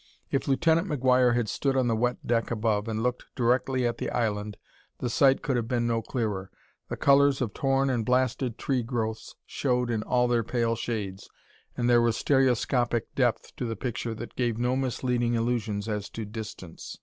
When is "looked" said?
3.03-3.25